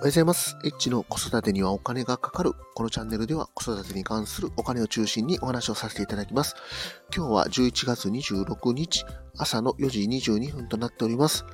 [0.00, 0.56] おはようございます。
[0.64, 2.54] エッチの子育てにはお金がかかる。
[2.74, 6.56] このチャンネルでは子育てに関するお金を中心にお話をさせていただきます。
[7.14, 9.04] 今日は11月26日
[9.36, 10.00] 朝の4時
[10.32, 11.44] 22分となっております。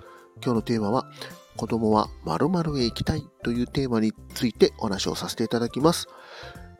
[0.44, 1.10] 今日のテーマは
[1.56, 6.06] 子供は〇〇へ行きたいというテーマについてお話をさせていただきます。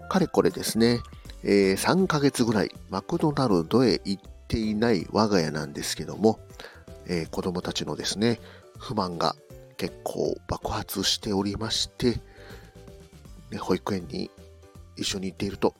[0.08, 1.00] かれこれですね、
[1.42, 6.38] えー3ヶ月ぐらいマクドナルドへ行っていない我が家なんですけども、
[7.08, 8.38] えー子供たちのですね、
[8.78, 9.34] 不満が
[9.76, 12.20] 結構爆発しておりまして、
[13.50, 14.30] ね、保育園に
[14.96, 15.74] 一緒に行っていると、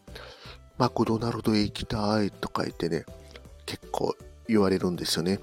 [0.78, 3.04] マクドナルドへ行きたいとか言ってね、
[3.64, 4.14] 結構
[4.48, 5.40] 言われるんですよね。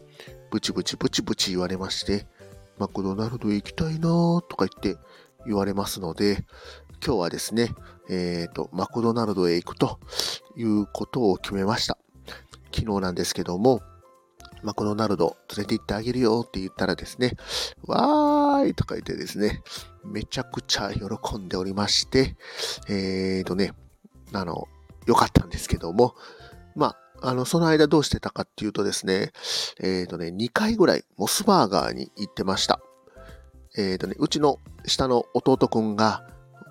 [0.51, 2.27] ブチブチブチブチ言われまして、
[2.77, 4.99] マクドナルドへ行きたいなーとか言って
[5.45, 6.45] 言われますので、
[7.05, 7.69] 今日はですね、
[8.09, 9.99] えっ、と、マクドナルドへ行くと
[10.55, 11.97] いうことを決めました。
[12.73, 13.81] 昨日なんですけども、
[14.63, 17.33] マクドナルド連れて行ってあげるよって言ったらですね、
[17.85, 19.61] わーいとか言ってですね、
[20.05, 22.35] めちゃくちゃ喜んでおりまして、
[22.89, 23.73] えーとね、
[24.31, 24.67] あの、
[25.05, 26.15] 良かったんですけども、
[26.75, 29.31] まあ、あの、その間どうしてたかっていうとですね、
[29.79, 32.79] えーとね、2回ぐらいモスバーガーに行ってました。
[33.77, 36.27] えーとね、うちの下の弟くんが、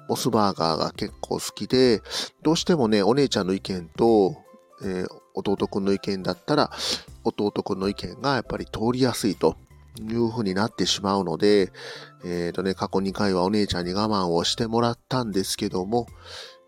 [0.08, 2.02] モスバーガーが結構好きで、
[2.42, 4.36] どうしてもね、お姉ちゃんの意見と、
[4.82, 6.70] えー弟くんの意見だったら、
[7.24, 9.56] 弟くんの意見がやっぱり通りやすいと
[10.00, 11.72] いうふうになってしまうので、
[12.24, 16.06] えっ、とね、過去2回はお姉ちゃんに我慢をしてもらったんですけども、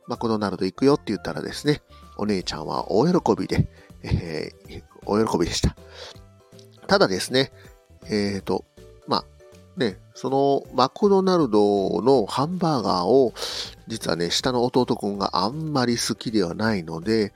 [0.07, 1.83] マクドナルド行くよって言ったらですね、
[2.17, 3.69] お姉ちゃんは大喜びで、
[4.03, 5.77] えー大喜びでした。
[6.87, 7.53] ただですね、
[8.09, 8.65] えっ、と、
[9.07, 9.25] まあ、
[9.79, 13.35] ね、そのマクドナルドのハンバーガーを、
[13.87, 17.33] 実はね、下の弟くんがあんまり好きではないので、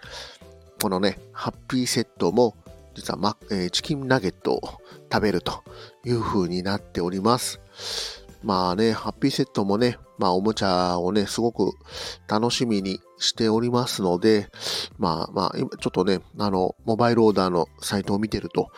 [0.80, 2.54] このね、ハッピーセットも、
[2.94, 4.60] 実はマ、えーチキンナゲットを
[5.12, 5.64] 食べると
[6.04, 7.60] いう風になっております。
[8.44, 11.72] まあね、ハッピーセットもね、まあおもちゃをね、すごく
[12.28, 14.48] 楽しみにしておりますので、
[14.98, 18.70] まあまあ、今ちょっとね、あの、モバイルオーダーのサイトを見てると、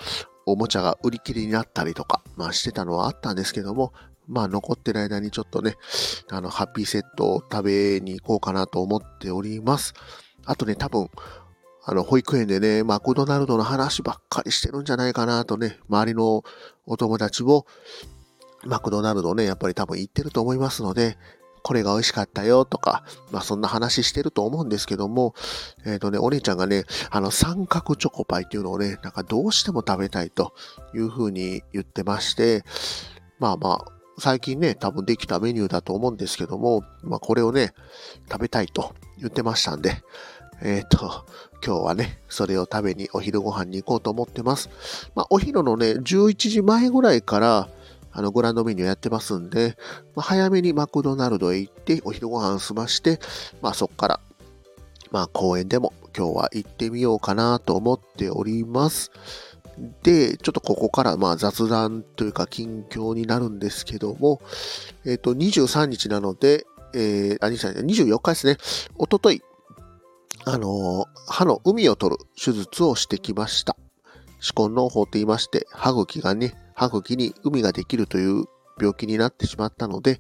[0.46, 3.92] おもちゃが売り切れになったりとか、まあしてたのはあったんですけども、
[4.26, 5.76] まあ残ってる間にちょっとね、
[6.30, 9.92] あの、ハッピーセットを食べに行こうかなと思っております。
[10.46, 11.10] あとね、多分、
[11.84, 16.42] あの、保育園でね、マクドナルドの話ばっかりしてるんじゃないかなとね、周りの
[16.86, 17.66] お友達も、
[18.64, 21.16] マクドナルドね、やっぱり多分行ってると思いますので、
[21.62, 25.34] これが美味しかったよとか、まあそんな話してると思うんですけども、
[25.84, 30.54] えっ、とね、お姉ちゃんがね、あの三角チョコパイっていうのをね、なんかどうしても食べたいと
[30.94, 32.64] いうふうに言ってまして、
[33.38, 37.72] まあまあ、最近ね、多分できたメニューだと思うんですけども、まあこれをね、
[38.30, 40.02] 食べたいと言ってましたんで、
[40.62, 41.26] えっ、と、
[41.64, 44.70] 今日はね、それを食べにお昼ご飯に行こうと思ってます。
[45.14, 47.68] まあ、お昼のね、11時前ぐらいから、
[48.12, 49.76] あの、グランドメニューやってますんで、
[50.14, 53.20] まあ、早めにマクドナルドへ行って、お昼ご飯済まして、
[53.62, 54.20] まあ、そっから、
[55.10, 59.10] まあ、公園でも今日は行ってみようかなと思っております。
[60.02, 64.40] で、ちょっとここから、まあ、雑談というか、近況になるんですけども、
[65.04, 68.56] えっ、と、23日なので、えー、あ、23日、24日ですね。
[68.98, 69.42] おととい、
[70.44, 73.76] あの歯の海を取る手術をしてきました。
[74.40, 78.44] 歯根の法と言いまして、歯茎がね、歯茎に海ができるという
[78.80, 80.18] 病気になってしまったので、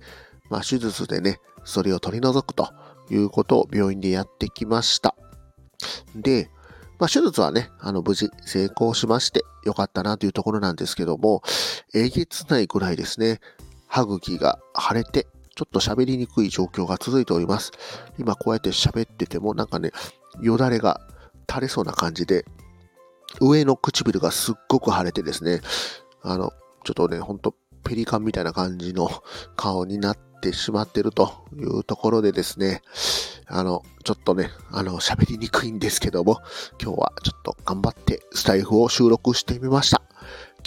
[0.50, 2.68] まあ手術でね、それを取り除くと
[3.10, 5.14] いうことを病院でやってきました。
[6.14, 6.50] で、
[6.98, 11.42] まあ手術はね、あの無事成功しましてよかったなというところなんですけども、
[11.94, 13.40] えげつないぐらいですね、
[13.86, 15.26] 歯茎が腫れて、
[15.60, 17.72] ちょっと喋りにくい状況が続いております。
[18.18, 19.90] 今こうやって喋っててもなんかね、
[20.40, 21.02] よだれが
[21.46, 22.46] 垂れそうな感じで、
[23.42, 25.60] 上の唇がすっごく腫れてですね、
[26.22, 26.54] あの、
[26.84, 27.54] ちょっとね、ほんと
[27.84, 29.10] ペリカンみたいな感じの
[29.54, 32.80] 顔になってしまってるというところでですね、
[33.46, 36.40] あの、ちょっとね、あの、喋りにくいんですけども、
[36.82, 40.00] 今日はちょっと頑張ってスタイフを収録してみました。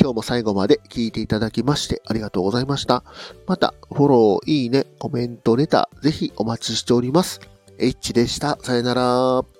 [0.03, 3.05] 今日も最後まで聞いていただきましてありがとうございました。
[3.47, 7.39] また、フォロー、いいね、コメント、レター、ぜひお待ちしております。
[7.79, 8.57] H でした。
[8.61, 9.52] さよなら。